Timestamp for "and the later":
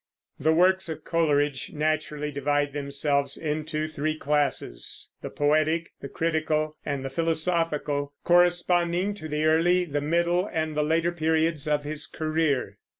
10.51-11.11